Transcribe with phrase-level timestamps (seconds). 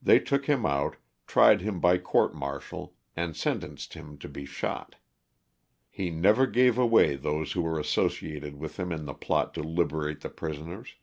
[0.00, 4.96] They took him out, tried him by court martial and sentenced him to be shot.
[5.90, 10.22] He never gave away those who were associated with him in the plot to liberate
[10.22, 10.94] the pris oners.